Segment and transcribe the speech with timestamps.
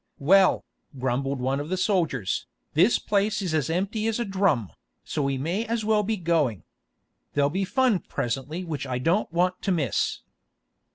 [0.17, 0.65] "Well,"
[0.97, 4.71] grumbled one of the soldiers, "this place is as empty as a drum,
[5.03, 6.63] so we may as well be going.
[7.33, 10.21] There'll be fun presently which I don't want to miss."